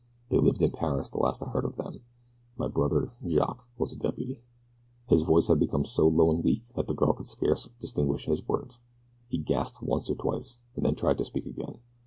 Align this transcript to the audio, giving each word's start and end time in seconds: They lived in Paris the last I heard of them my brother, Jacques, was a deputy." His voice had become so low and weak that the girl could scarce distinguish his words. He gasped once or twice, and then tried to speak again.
They 0.29 0.39
lived 0.39 0.63
in 0.63 0.71
Paris 0.71 1.09
the 1.09 1.19
last 1.19 1.43
I 1.43 1.49
heard 1.51 1.63
of 1.63 1.75
them 1.75 1.99
my 2.57 2.67
brother, 2.67 3.11
Jacques, 3.23 3.67
was 3.77 3.93
a 3.93 3.95
deputy." 3.95 4.41
His 5.07 5.21
voice 5.21 5.45
had 5.45 5.59
become 5.59 5.85
so 5.85 6.07
low 6.07 6.31
and 6.31 6.43
weak 6.43 6.63
that 6.73 6.87
the 6.87 6.95
girl 6.95 7.13
could 7.13 7.27
scarce 7.27 7.67
distinguish 7.79 8.25
his 8.25 8.47
words. 8.47 8.79
He 9.27 9.37
gasped 9.37 9.83
once 9.83 10.09
or 10.09 10.15
twice, 10.15 10.57
and 10.75 10.83
then 10.83 10.95
tried 10.95 11.19
to 11.19 11.25
speak 11.25 11.45
again. 11.45 11.77